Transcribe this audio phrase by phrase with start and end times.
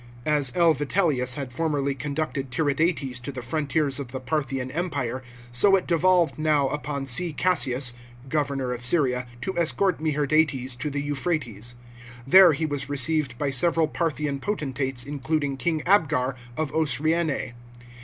[0.25, 0.73] As L.
[0.73, 6.39] Vitellius had formerly conducted Tiridates to the frontiers of the Parthian empire, so it devolved
[6.39, 7.33] now upon 0.
[7.37, 7.93] Cassius,
[8.27, 11.75] governor of Syria, to escort Meherdates to the Euphrates.
[12.25, 17.53] There he was received by several Parthian potentates, including king Abgar of Osroene.